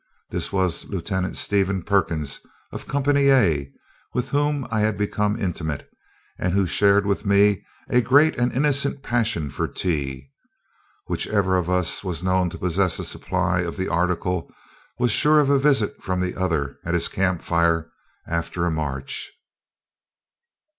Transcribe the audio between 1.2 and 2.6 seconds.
Stephen Perkins